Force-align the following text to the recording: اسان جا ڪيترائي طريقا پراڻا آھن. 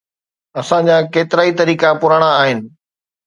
اسان 0.61 0.81
جا 0.87 0.95
ڪيترائي 1.13 1.51
طريقا 1.59 1.89
پراڻا 2.01 2.29
آھن. 2.41 2.57